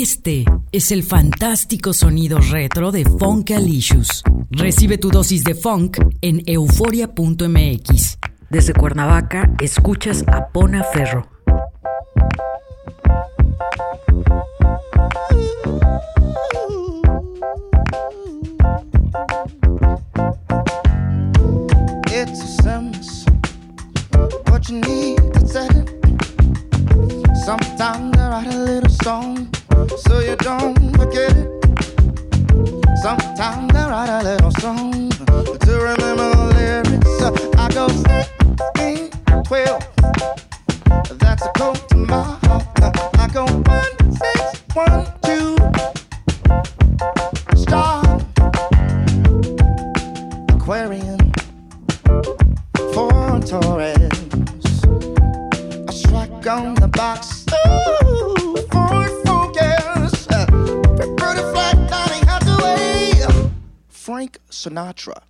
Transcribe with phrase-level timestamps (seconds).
[0.00, 4.22] Este es el fantástico sonido retro de Funkalicious.
[4.48, 8.18] Recibe tu dosis de funk en euforia.mx.
[8.48, 11.37] Desde Cuernavaca, escuchas a Pona Ferro.
[64.78, 65.22] Sinatra.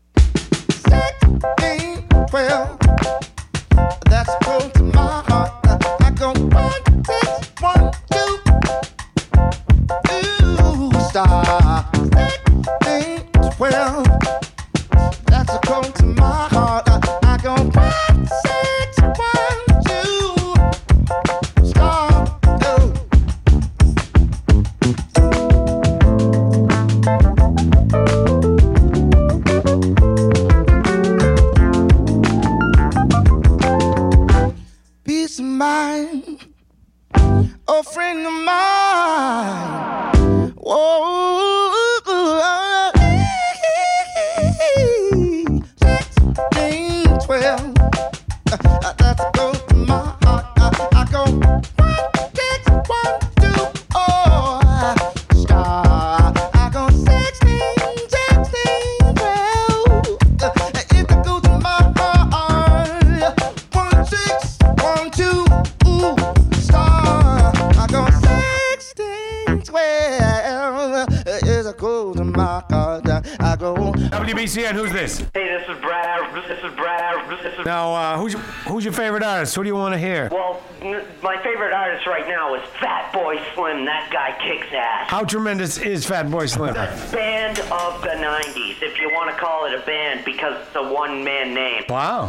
[81.98, 83.84] Favorite artist right now is Fatboy Slim.
[83.84, 85.10] That guy kicks ass.
[85.10, 86.74] How tremendous is Fatboy Slim?
[86.74, 90.76] The Band of the 90s, if you want to call it a band, because it's
[90.76, 91.84] a one man name.
[91.88, 92.28] Wow.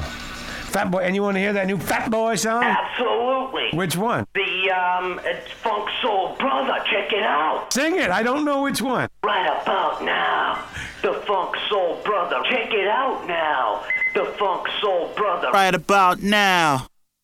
[0.72, 2.64] Fatboy, and you want to hear that new Fatboy song?
[2.64, 3.78] Absolutely.
[3.78, 4.26] Which one?
[4.36, 6.84] The um, it's Funk Soul Brother.
[6.92, 7.74] Check it out.
[7.74, 8.12] Sing it.
[8.12, 9.10] I don't know which one.
[9.24, 10.64] Right about now.
[11.02, 12.42] The Funk Soul Brother.
[12.50, 13.84] Check it out now.
[14.14, 15.50] The Funk Soul Brother.
[15.52, 16.88] Right about now,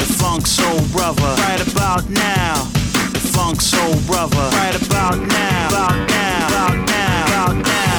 [0.00, 1.22] the Funk Soul Brother.
[1.22, 2.64] Right about now,
[3.12, 4.48] the Funk Soul Brother.
[4.56, 7.89] Right about now, about now, about now, about now.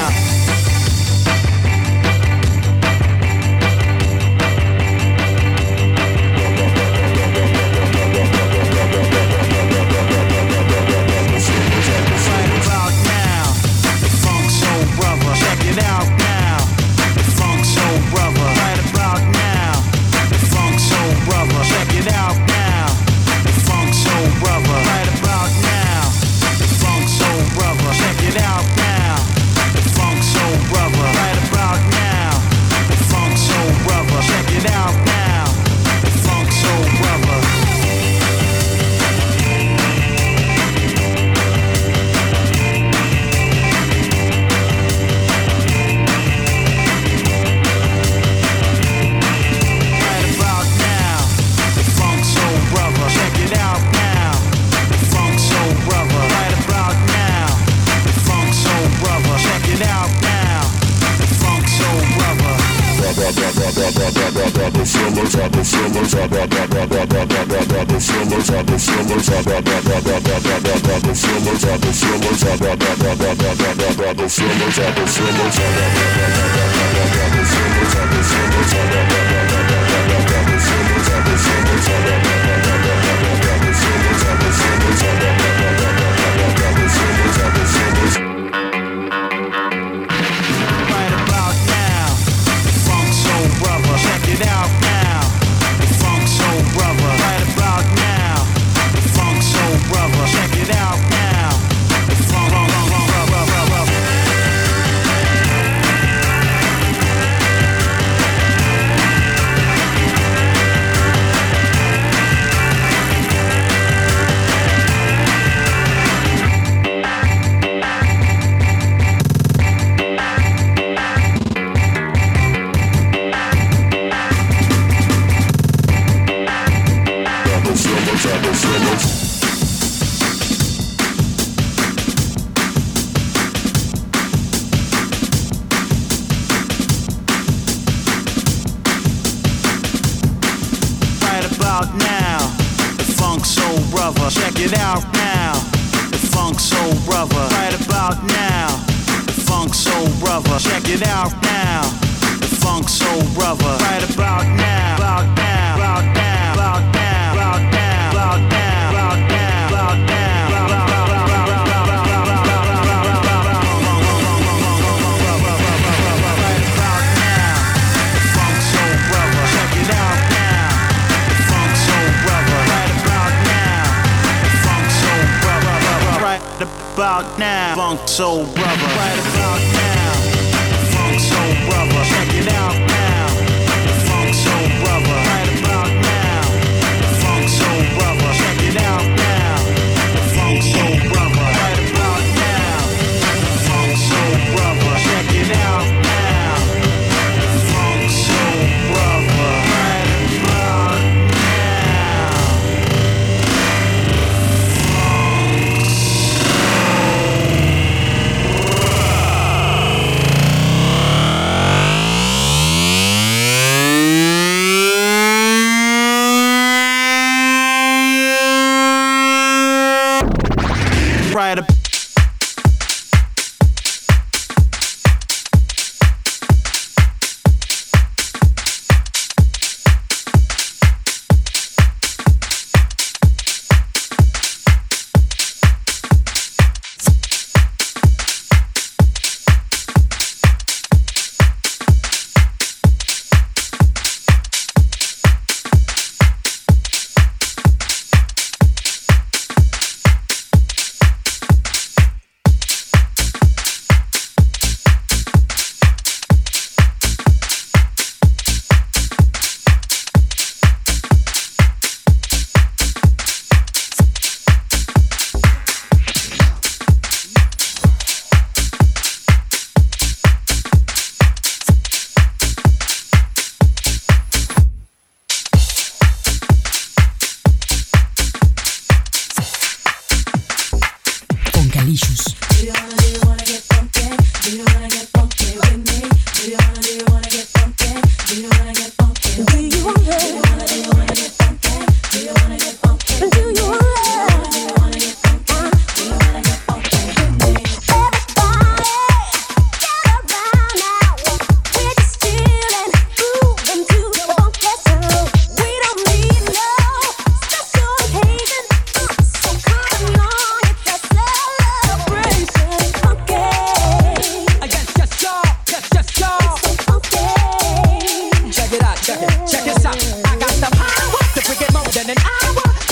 [178.12, 178.44] so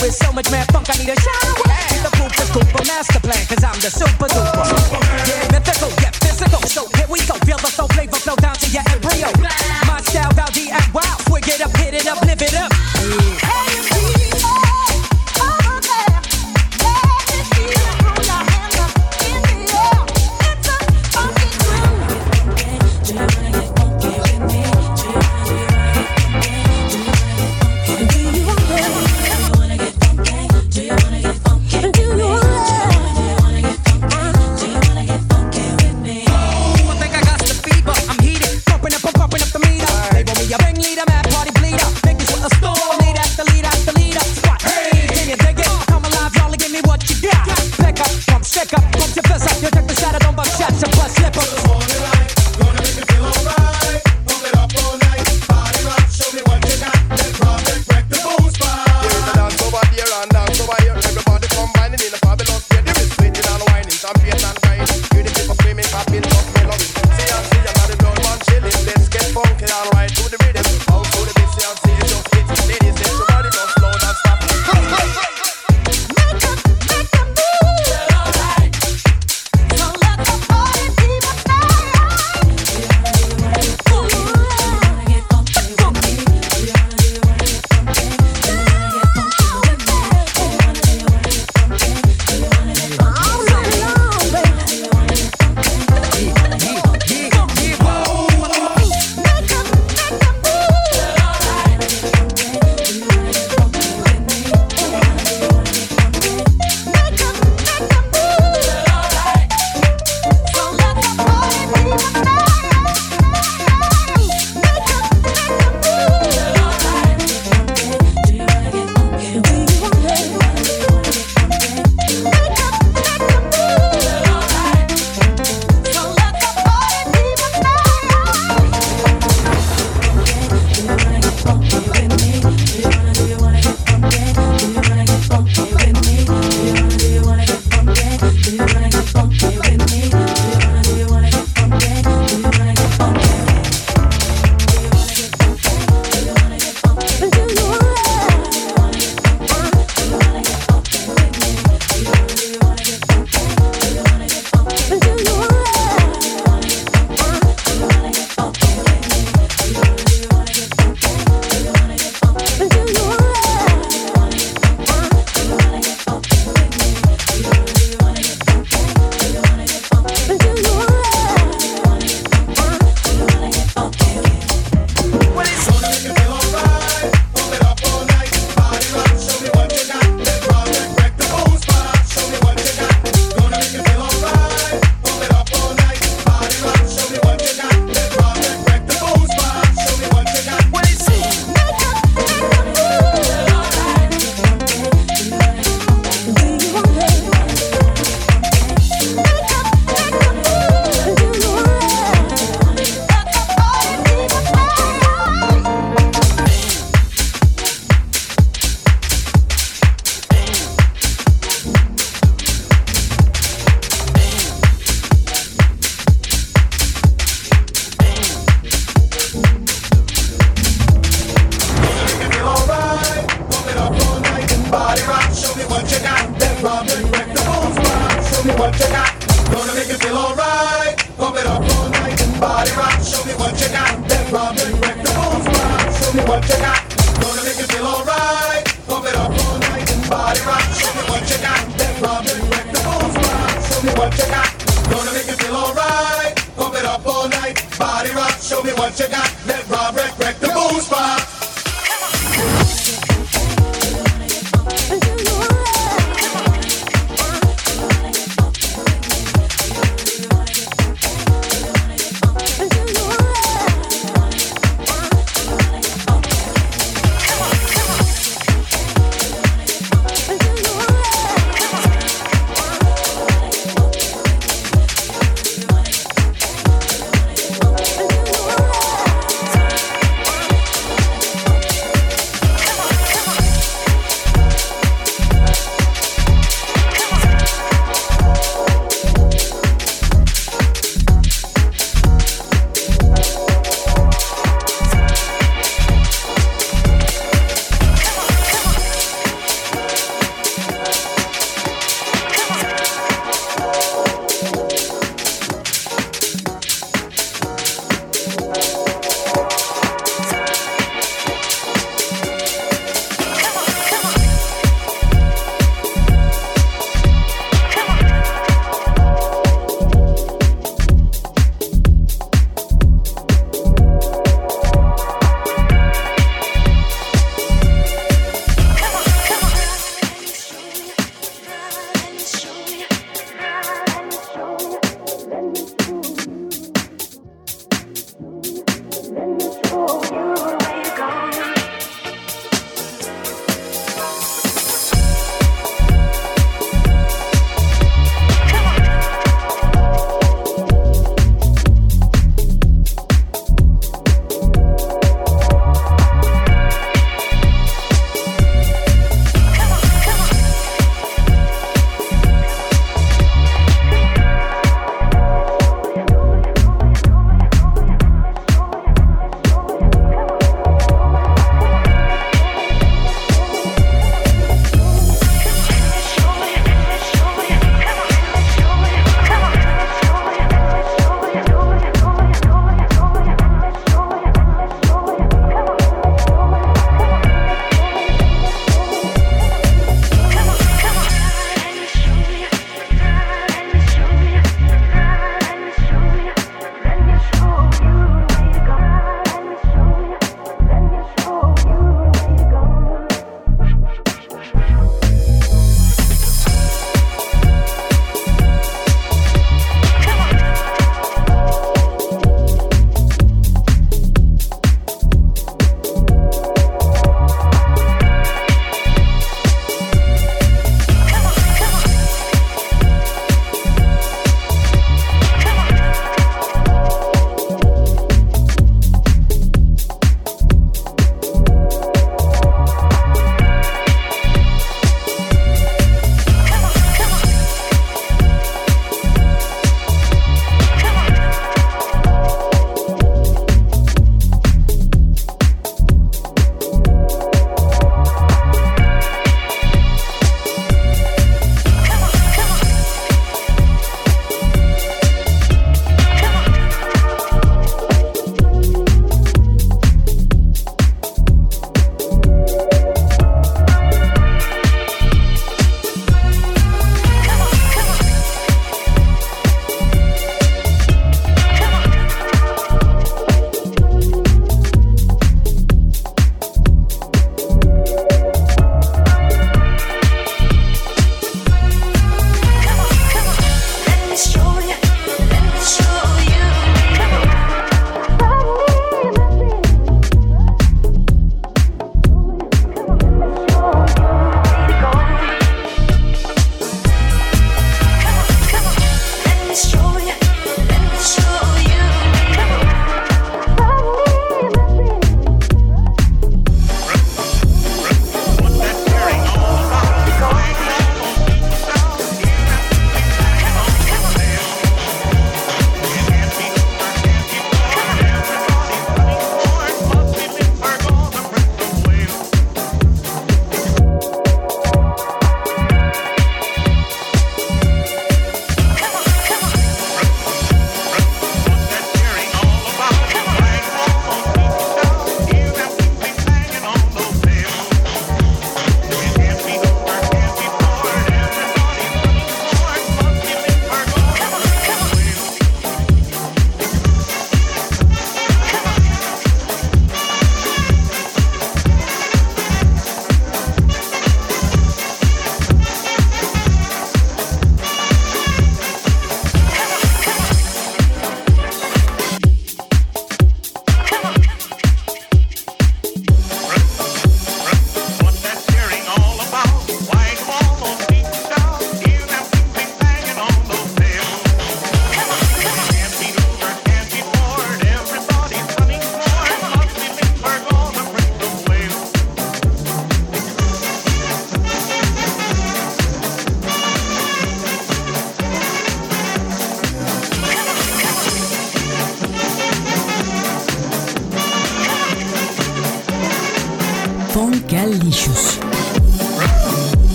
[0.00, 1.68] with so much mad funk, I need a shower.
[1.68, 2.02] Hey.
[2.02, 5.09] The proof is cool master plan, cause I'm the super duper.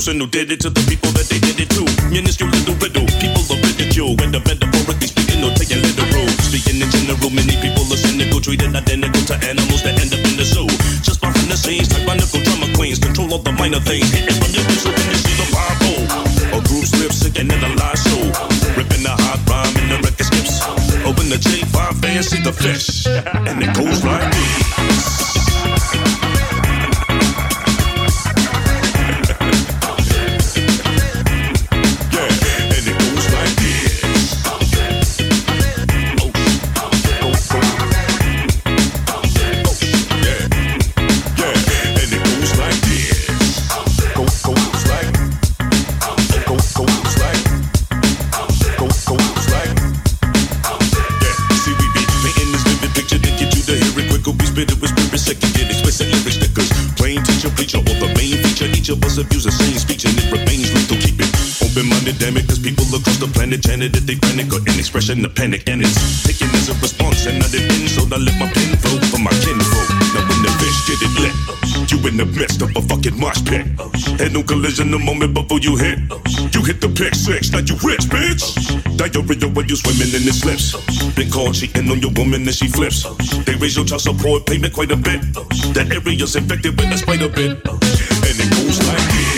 [0.00, 0.89] Person who did it to the
[63.80, 67.26] planet if they panic or an expression of panic and it's taken as a response
[67.26, 68.12] and not an insult.
[68.12, 69.88] I let my pen flow for my kinfolk.
[70.12, 71.34] Now when the fish get it lit,
[71.90, 73.66] you in the midst of a fucking mosh pit.
[74.20, 75.98] Had no collision the moment before you hit.
[76.52, 78.44] You hit the pick six, now you rich, bitch.
[78.96, 80.76] Diarrhea when you swimming in the slips.
[81.14, 83.08] Been caught cheating on your woman and she flips.
[83.44, 85.20] They raise your child support payment quite a bit.
[85.72, 88.19] That area's infected with a spider bit.
[88.30, 89.29] And it goes like this.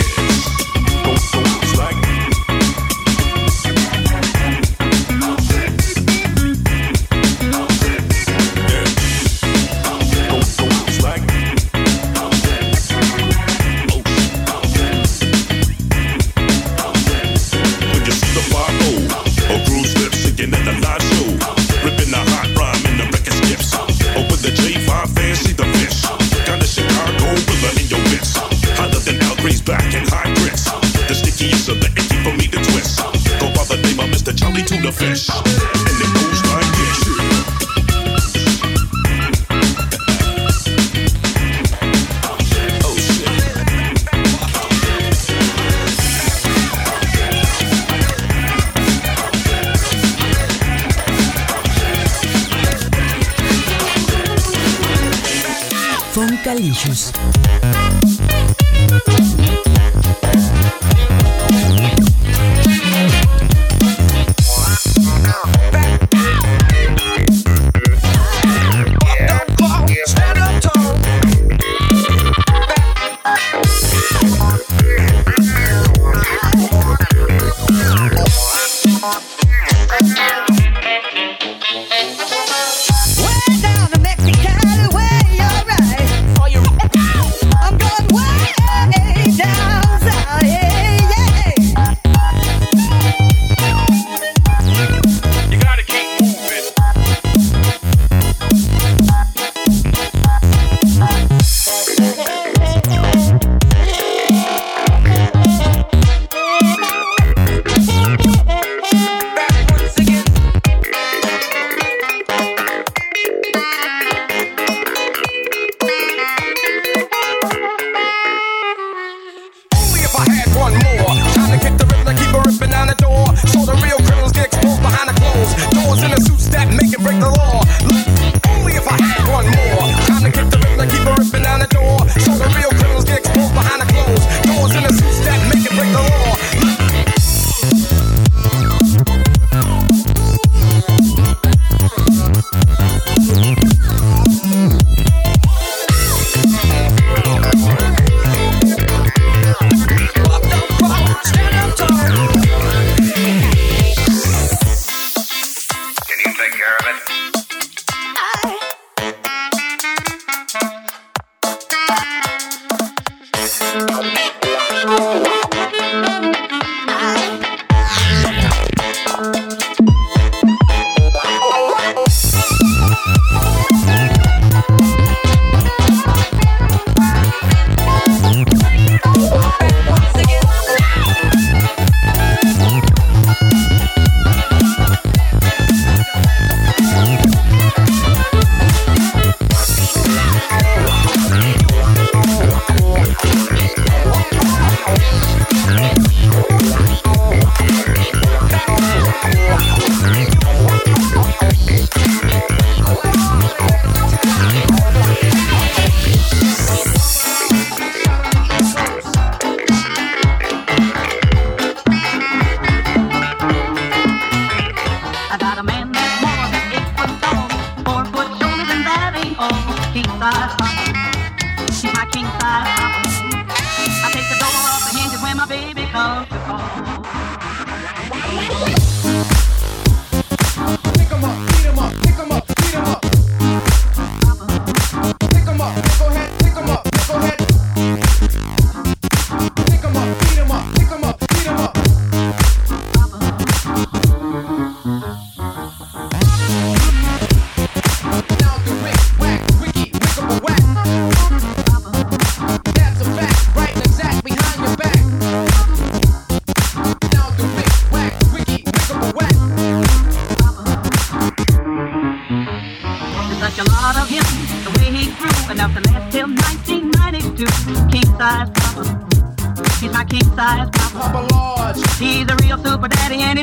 [56.93, 57.42] Focus.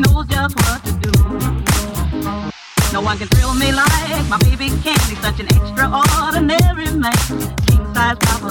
[0.01, 1.12] knows just what to do.
[2.93, 4.99] No one can thrill me like my baby can.
[5.09, 7.13] He's such an extraordinary man.
[7.67, 8.50] King size papa.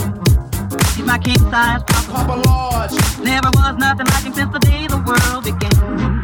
[0.94, 2.12] He's my king size papa.
[2.12, 2.92] Papa large.
[3.20, 6.17] Never was nothing like him since the day the world began.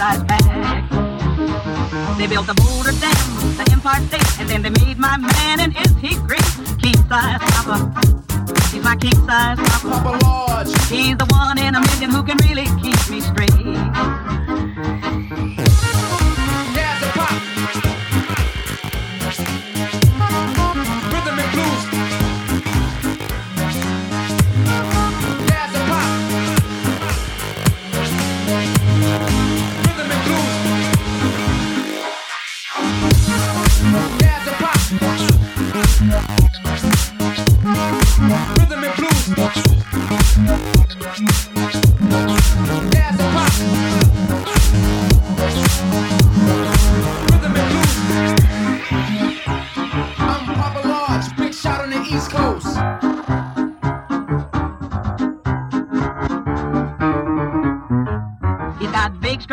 [0.00, 0.88] In his king size bag.
[2.18, 5.76] They built the Boulder Dam, the Empire State, and then they made my man, and
[5.76, 6.44] is he great?
[6.82, 7.92] King size papa.
[8.72, 9.88] He's my king size papa.
[9.88, 10.68] Papa Large.
[10.88, 13.50] He's the one in a million who can really keep me straight.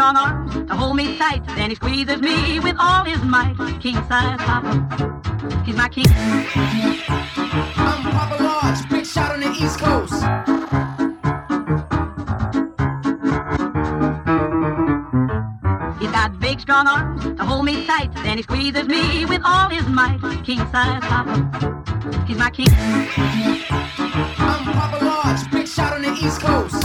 [0.01, 1.45] Strong arms to hold me tight.
[1.55, 3.55] Then he squeezes me with all his might.
[3.79, 4.73] King size papa.
[5.63, 6.07] He's my king.
[7.75, 10.13] I'm Papa Large, big shot on the East Coast.
[16.01, 18.11] He's got big, strong arms to hold me tight.
[18.23, 20.19] Then he squeezes me with all his might.
[20.43, 21.35] King size papa.
[22.25, 22.73] He's my king.
[24.49, 26.80] I'm Papa Large, big shot on the East Coast.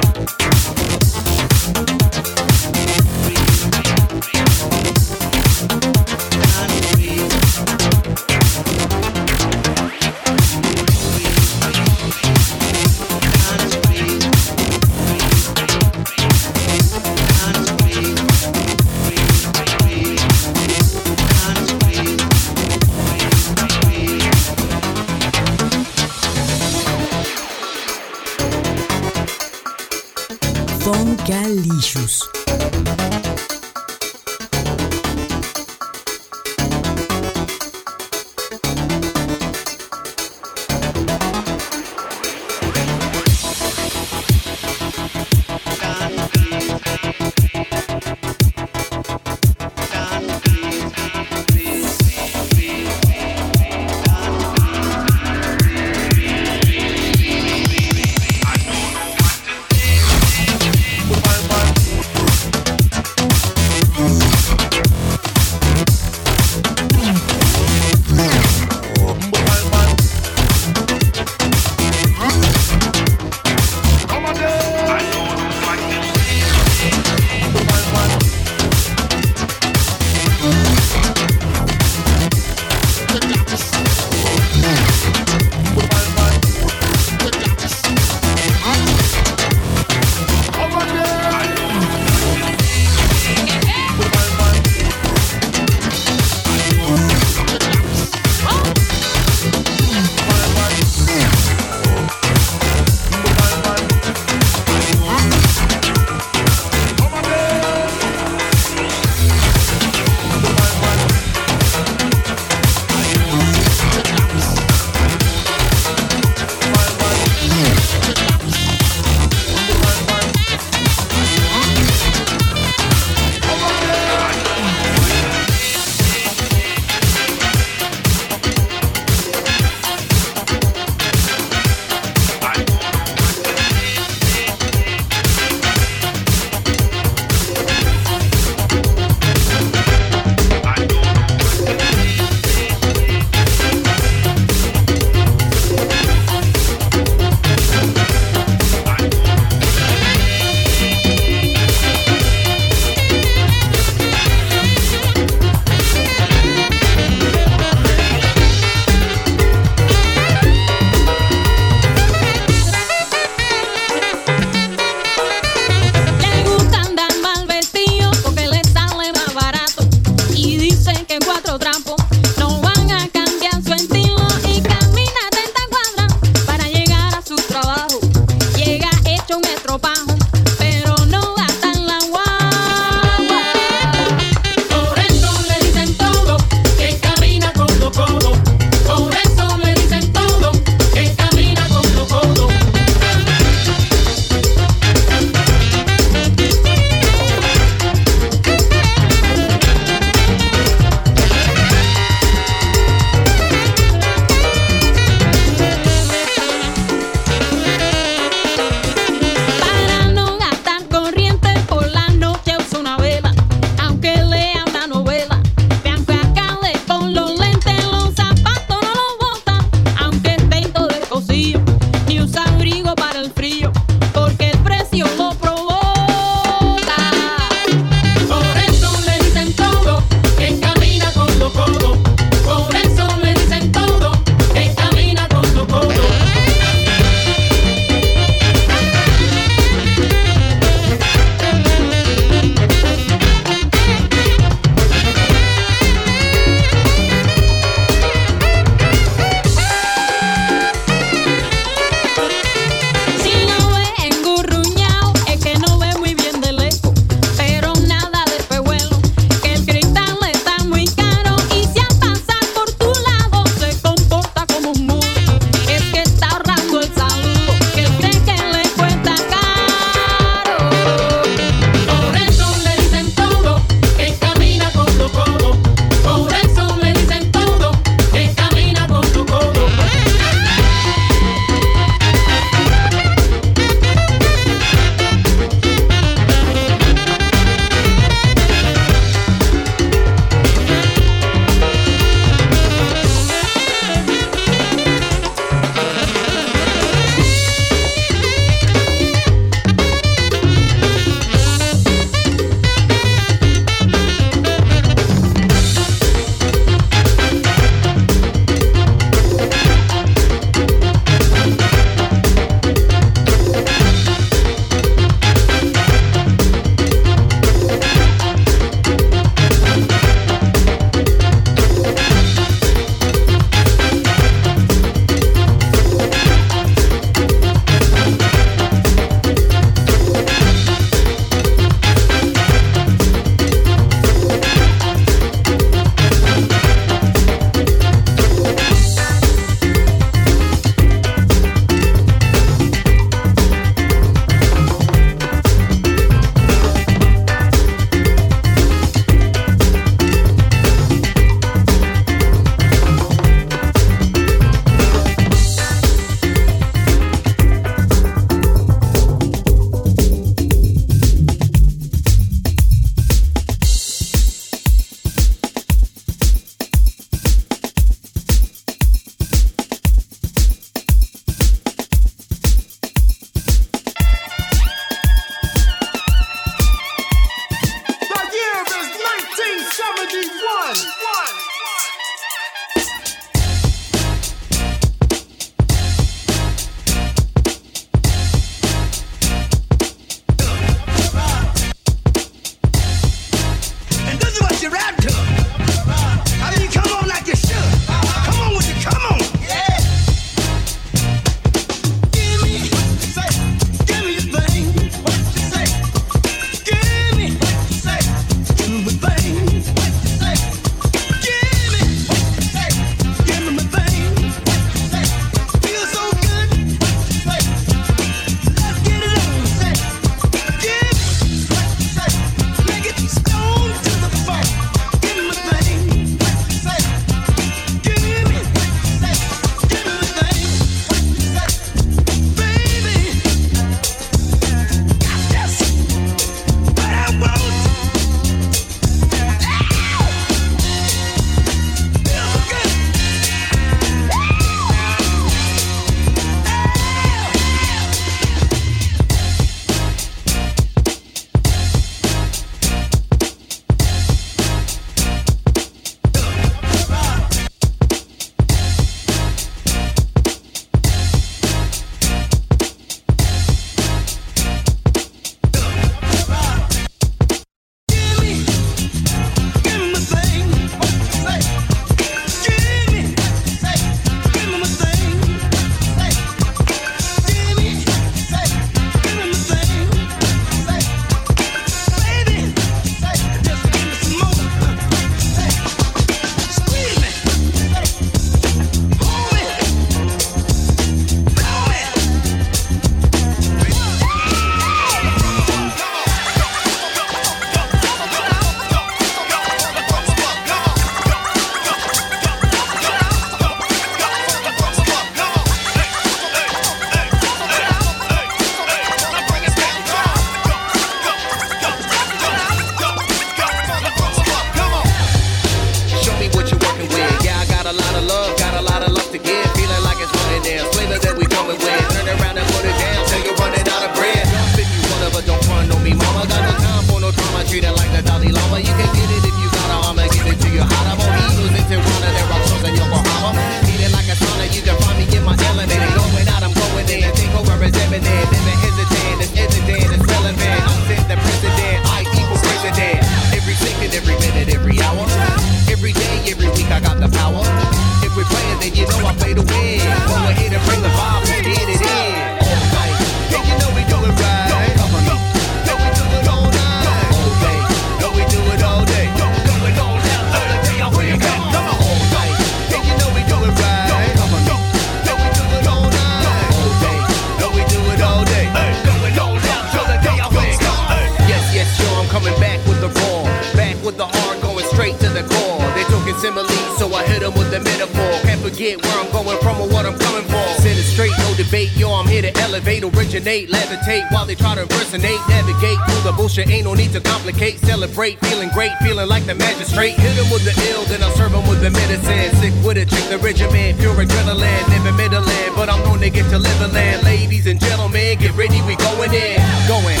[584.10, 586.48] While they try to impersonate, navigate through the bullshit.
[586.48, 589.94] Ain't no need to complicate, celebrate, feeling great, feeling like the magistrate.
[589.94, 592.34] Hit them with the ill, then I serve them with the medicine.
[592.40, 596.10] Sick with it, check the regimen, pure adrenaline, never middle in, but I'm known to
[596.10, 597.04] get to live land.
[597.04, 600.00] Ladies and gentlemen, get ready, we going in, going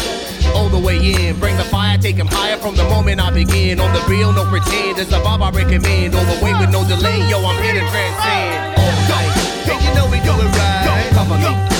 [0.54, 1.38] all the way in.
[1.38, 3.80] Bring the fire, take him higher from the moment I begin.
[3.80, 4.98] On the real, no pretend.
[4.98, 6.14] It's a vibe I recommend.
[6.14, 7.18] All the way with no delay.
[7.28, 8.80] Yo, I'm here to transcend.
[8.80, 9.32] All night.
[9.68, 11.10] Hey, you know we do it right.
[11.12, 11.75] Come on, Yo,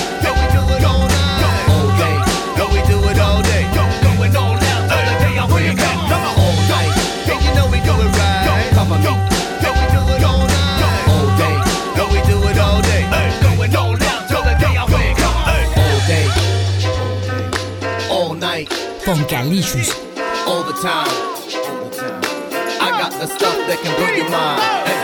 [8.01, 8.71] it right.
[8.73, 11.07] Come on, Yo, we do it all night.
[11.13, 11.55] All day.
[11.97, 13.03] Yo, we do it all day.
[13.41, 15.35] Going all down till the day I wake up.
[15.83, 16.27] All day.
[18.09, 18.69] All night.
[19.05, 19.89] Funkalicious.
[20.47, 21.07] all the time.
[22.79, 24.96] I got the stuff that can blow your mind.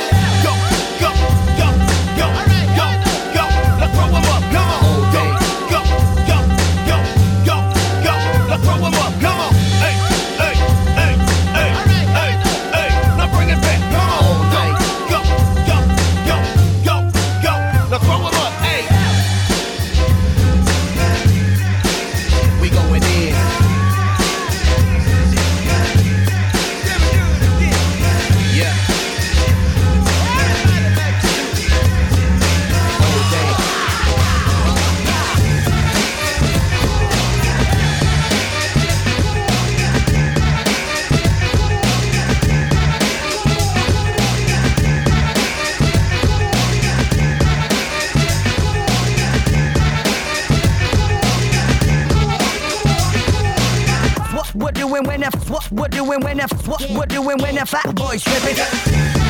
[54.53, 57.95] What doing when the what we're doing when the what we're doing when the fat
[57.95, 59.22] boy tripping.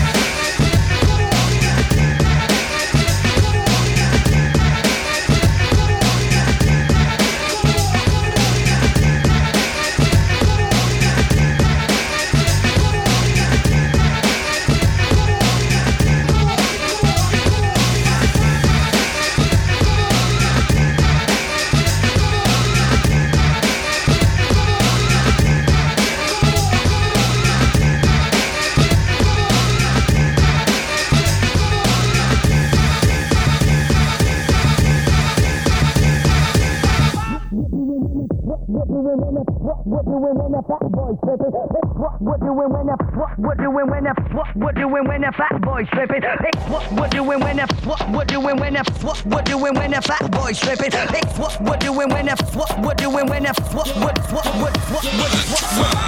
[39.86, 41.51] What we're doing when the fat boy tripping.
[41.99, 45.31] What we're doing when the what we're doing when the what we're doing when the
[45.36, 46.23] fat boy tripping.
[46.71, 50.01] What we're doing when the what we're doing when the what we're doing when the
[50.01, 50.91] fat boy tripping.
[51.38, 55.03] What we're doing when the what we're doing when the what what what what what
[55.03, 56.03] what what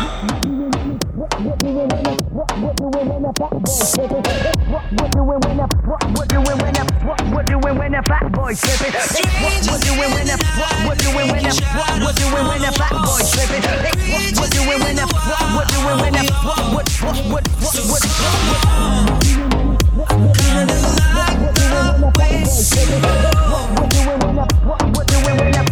[1.16, 4.24] what we're doing when the what when the fat boy tripping.
[4.72, 8.02] What we're doing when the what we're doing when the what we're doing when the
[8.08, 8.94] fat boy tripping.
[8.96, 12.72] What we're doing when the what we're doing when the what we're doing when the
[12.72, 13.65] fat boy tripping.
[13.66, 15.06] What do we when I
[15.56, 18.04] what do we when I what what what what what what
[20.38, 20.78] Kinda
[21.18, 22.46] like the way you
[23.74, 24.46] What do we when I
[24.94, 25.64] what do we when I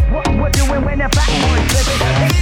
[0.42, 2.33] what do we when I backwards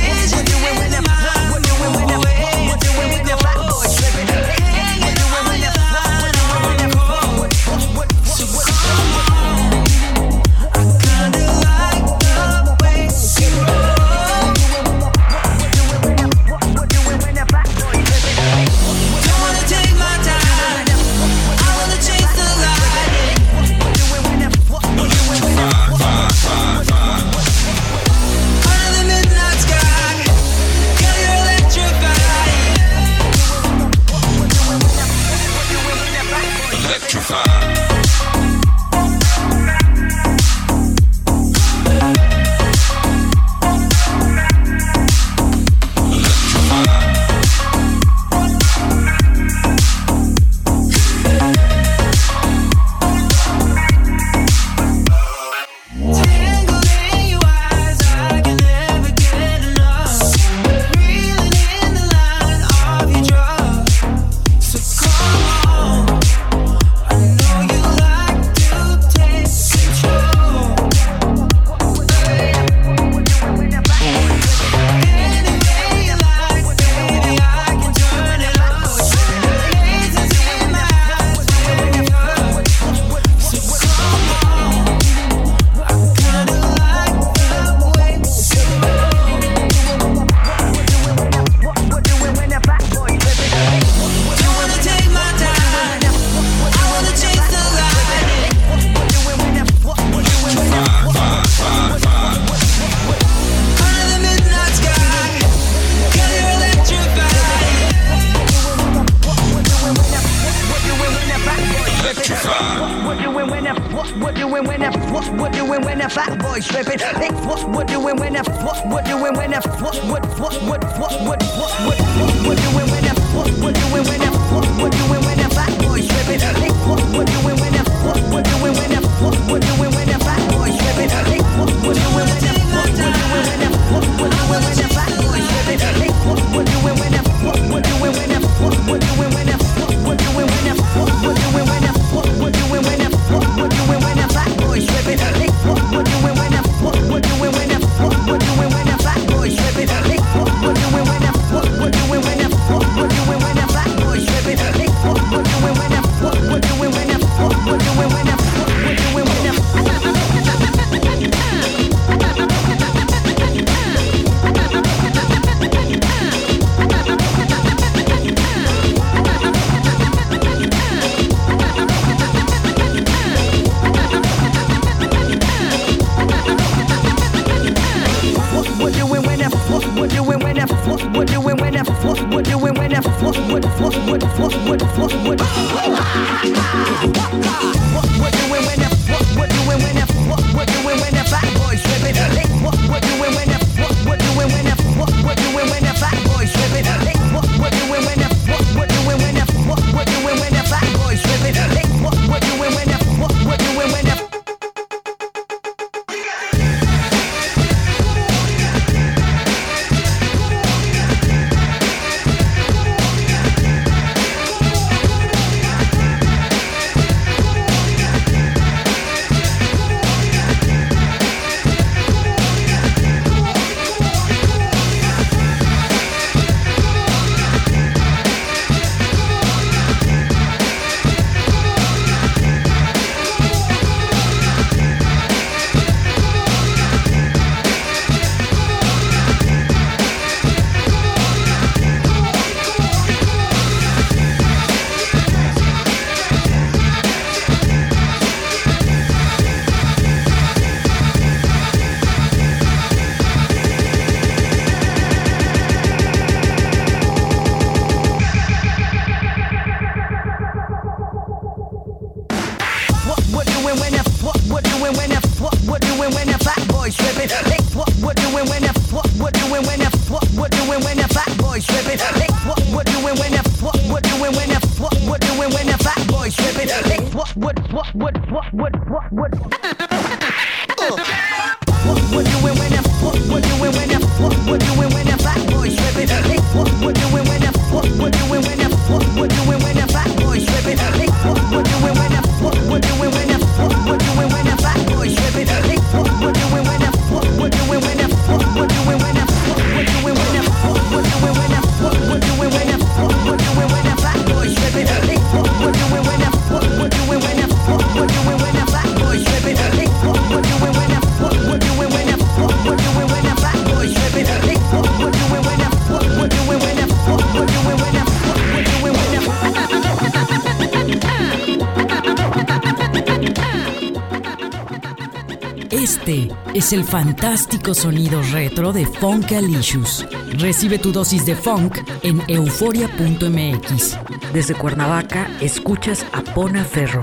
[326.74, 330.06] el fantástico sonido retro de Funkalicious.
[330.38, 333.98] Recibe tu dosis de funk en euforia.mx.
[334.34, 337.02] Desde Cuernavaca, escuchas a Pona Ferro.